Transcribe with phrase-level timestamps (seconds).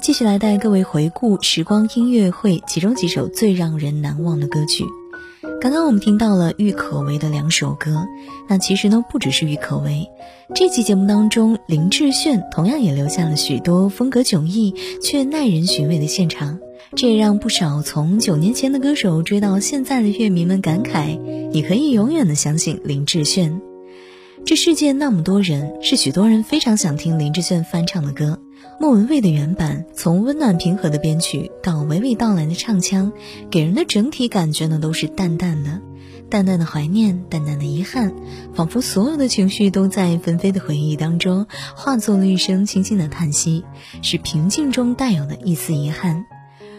[0.00, 4.84] 继续来带各位回顾时光音乐会其中几首最让人难忘的歌曲。
[5.60, 8.06] 刚刚我们听到了郁可唯的两首歌，
[8.48, 10.06] 那其实呢不只是郁可唯，
[10.54, 16.60] 这期节目当中林志炫同样也留下了许多风格迥异却耐人寻味的现场，
[16.94, 21.18] 这也让不少从九年前的歌手追到现在的乐迷们感慨：
[21.50, 23.60] 你可以永远的相信林志炫。
[24.44, 28.38] 这世界那么多人，是许多人非常想听林志炫翻唱的歌。
[28.80, 33.12] 莫文蔚的原版，从温暖平和的编曲到娓娓道来的唱腔，
[33.50, 35.80] 给人的整体感觉呢都是淡淡的，
[36.30, 38.14] 淡淡的怀念，淡淡的遗憾，
[38.54, 43.64] 仿佛所有的情绪都在纷飞的回忆当中化作了一声轻轻的叹息，
[44.02, 46.24] 是平静中带有的一丝遗憾。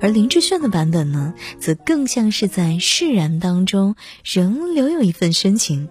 [0.00, 5.88] 而林志炫的版本呢，则更像是在释然当中仍留有一份深情。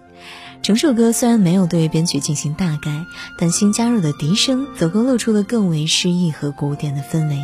[0.62, 3.06] 整首歌虽然没有对编曲进行大改，
[3.38, 7.38] 但新加入的笛声则勾勒出了更为诗意和古典的氛围。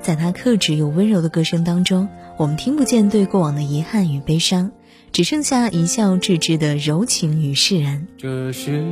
[0.00, 4.70] 在他克制又温柔的歌声当中，我们听不见对过往的遗憾与悲伤，
[5.10, 8.06] 只剩下一笑置之的柔情与释然。
[8.16, 8.84] 这世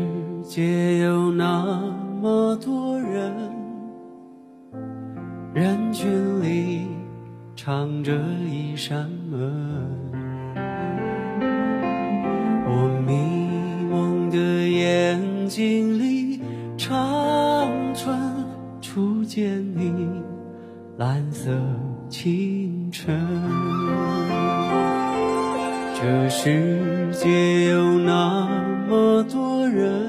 [0.44, 1.82] 界有那
[2.20, 3.32] 么多人，
[5.54, 6.86] 人群里
[7.56, 10.11] 藏着一扇门，
[15.54, 16.40] 经历，
[16.78, 16.88] 长
[17.94, 18.18] 春
[18.80, 20.08] 初见你，
[20.96, 21.50] 蓝色
[22.08, 23.20] 清晨。
[25.94, 28.48] 这世界有那
[28.88, 30.08] 么多人，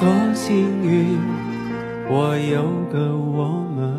[0.00, 1.16] 多幸运，
[2.08, 3.94] 我有个我们。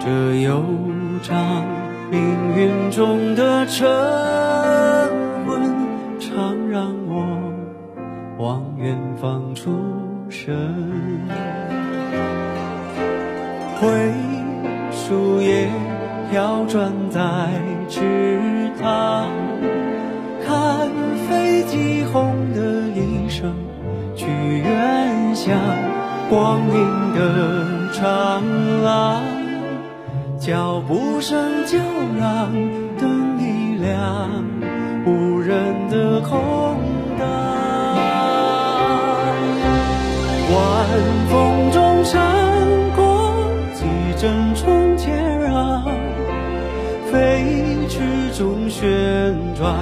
[0.00, 0.60] 这悠
[1.22, 1.64] 长
[2.10, 2.20] 命
[2.56, 3.86] 运中的晨。
[8.78, 9.70] 远方出
[10.28, 10.54] 神，
[13.80, 13.88] 灰
[14.92, 15.68] 树叶
[16.30, 17.20] 飘转在
[17.88, 19.28] 池塘，
[20.46, 20.88] 看
[21.28, 22.60] 飞机轰的
[22.94, 23.52] 一声
[24.14, 25.58] 去远乡，
[26.28, 28.42] 光阴的长
[28.84, 29.22] 廊，
[30.38, 31.78] 脚步声就
[32.20, 32.52] 让
[32.98, 34.30] 灯一亮，
[35.06, 36.76] 无人的空
[40.56, 40.86] 晚
[41.28, 42.18] 风中闪
[42.96, 43.34] 过
[43.74, 43.84] 几
[44.16, 45.12] 帧从前
[45.52, 45.84] 啊，
[47.12, 47.44] 飞
[47.90, 48.00] 驰
[48.38, 48.88] 中旋
[49.54, 49.74] 转，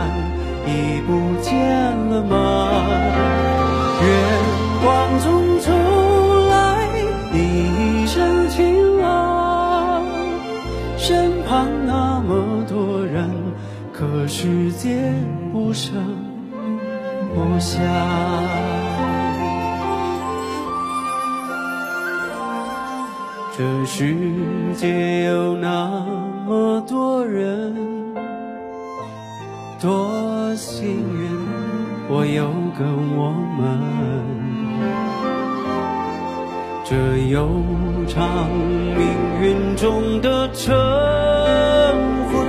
[0.67, 1.55] 已不见
[2.11, 2.35] 了吗？
[4.03, 4.07] 月
[4.83, 5.71] 光中走
[6.51, 6.89] 来
[7.33, 10.03] 你一身晴朗，
[10.97, 13.31] 身旁那么多人，
[13.93, 15.15] 可世界
[15.53, 15.95] 不声
[17.33, 17.81] 不响。
[23.57, 24.17] 这世
[24.75, 26.05] 界有那
[26.45, 27.73] 么多人，
[29.81, 31.31] 多幸运，
[32.09, 32.85] 我有个
[33.17, 33.79] 我们。
[36.85, 36.97] 这
[37.29, 37.49] 悠
[38.09, 39.07] 长命
[39.41, 40.75] 运中的晨
[42.33, 42.45] 昏，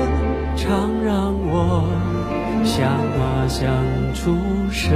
[0.56, 1.88] 常让我
[2.64, 3.72] 想啊想
[4.16, 4.36] 出
[4.72, 4.92] 神。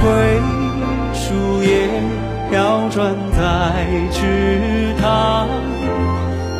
[0.00, 0.47] 回。
[3.08, 3.40] 站在
[4.12, 5.48] 池塘，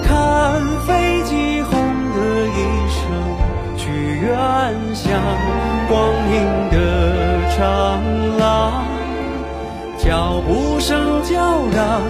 [0.02, 1.78] 看飞机轰
[2.14, 3.02] 的一声
[3.76, 3.90] 去
[4.22, 4.32] 远
[4.94, 5.12] 乡，
[5.90, 5.92] 光
[6.32, 6.78] 阴的
[7.54, 8.00] 长
[8.38, 8.82] 廊，
[9.98, 12.00] 脚步声叫嚷，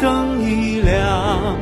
[0.00, 1.54] 灯一亮，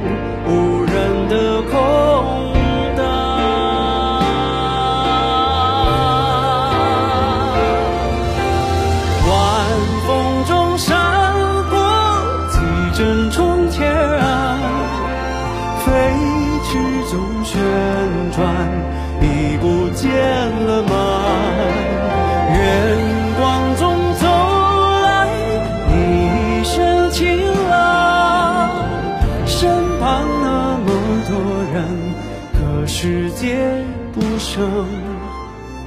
[34.13, 34.87] 不声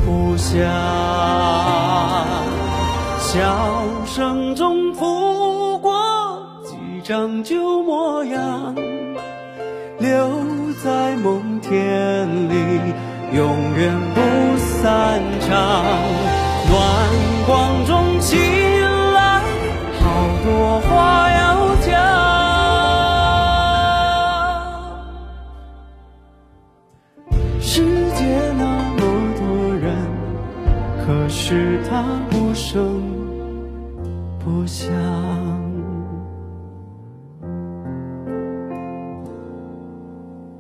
[0.06, 0.64] 不响，
[3.20, 5.94] 笑声中拂过
[6.64, 8.74] 几张旧模样，
[10.00, 10.30] 留
[10.84, 12.56] 在梦田里，
[13.34, 14.22] 永远不
[14.58, 15.84] 散场。
[16.70, 16.80] 暖
[17.46, 18.40] 光中醒
[19.14, 19.44] 来，
[20.00, 20.04] 好
[20.44, 21.30] 多话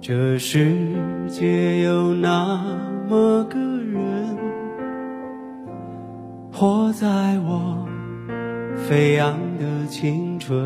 [0.06, 0.76] 这世
[1.30, 2.62] 界有那
[3.08, 4.38] 么个人，
[6.52, 7.08] 活在
[7.48, 7.88] 我
[8.76, 10.60] 飞扬的青春，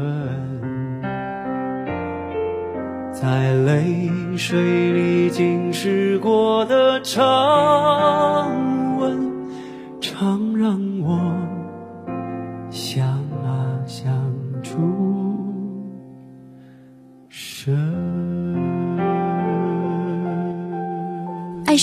[3.13, 8.36] 在泪水里浸湿过的长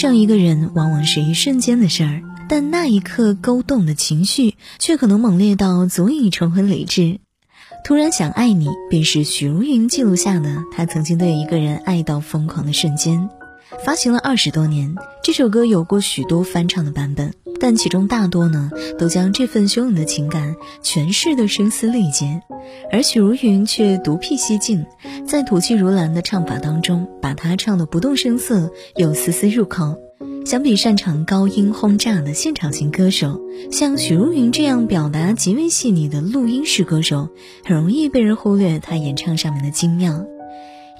[0.04, 7.20] 上一个人往往是一瞬间的事儿，但那一刻勾动的情绪却可能猛烈到足以冲昏理智。
[7.86, 13.30] 突然想爱你，便是许茹芸记录下的她曾经对一个人爱到疯狂的瞬间。
[13.82, 22.42] 发行了二十多年，这首歌有过许多翻唱的版本，但其中大多呢都将这份汹涌的情感诠释的声嘶力竭，
[22.92, 24.86] 而许茹芸却独辟蹊径，
[25.26, 29.96] 在吐气如兰的唱法当中，把它唱得不动声色又丝丝入口。
[30.46, 33.40] 相比擅长高音轰炸的现场型歌手，
[33.72, 37.30] 像许茹芸这样表达极为细腻的录音式歌手，
[37.64, 40.26] 很容易被人忽略她演唱上面的精妙。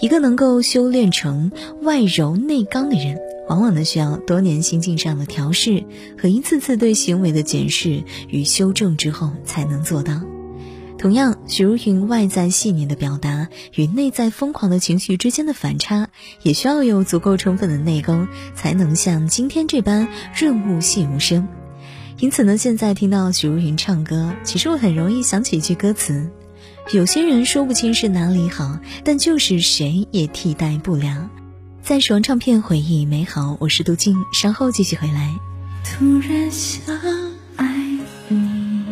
[0.04, 3.18] 一个能够修炼成外柔内刚的人，
[3.48, 5.82] 往往呢需要多年心境上的调试
[6.20, 10.20] 和一次次对行为的检视与修正之后才能做到。
[10.98, 16.10] 同样，许茹芸外在细腻的表达与内在疯狂的情绪之间的反差，
[16.42, 20.08] 也需要有足够充分的内功，才能像今天这般
[20.38, 21.48] 润物细无声。
[22.18, 26.28] 因此呢，现在听到许茹芸唱歌，其实我很容易想起一句歌词。
[26.92, 31.31] 有些人说不清是哪里好，但就是谁也替代不了。
[31.82, 35.34] 在时光唱片回忆美好，我是杜静，稍后继续回来。
[35.82, 36.94] 突然想
[37.56, 37.66] 爱
[38.28, 38.84] 你，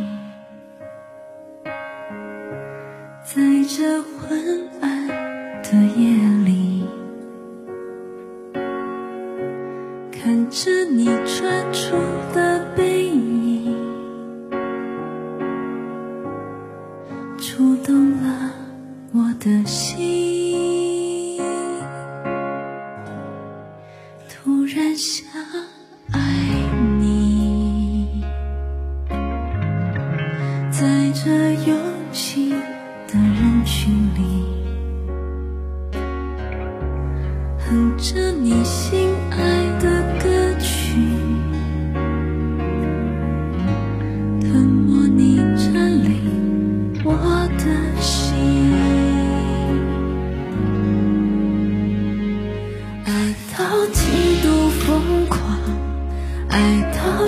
[3.24, 5.06] 在这昏暗
[5.62, 6.84] 的夜里，
[10.10, 11.90] 看着你专注
[12.34, 12.51] 的
[19.42, 19.64] 的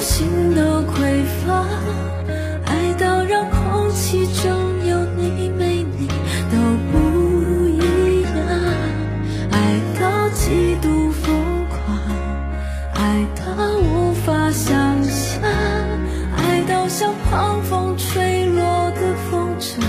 [0.04, 1.64] 心都匮乏，
[2.66, 4.52] 爱到让空气中
[4.86, 6.06] 有你没你
[6.52, 6.58] 都
[6.92, 8.28] 不一样，
[9.50, 9.56] 爱
[9.98, 11.34] 到极度疯
[11.70, 11.78] 狂，
[12.92, 13.42] 爱到
[13.78, 15.40] 无法想象，
[16.36, 19.80] 爱到像狂风吹落的风筝，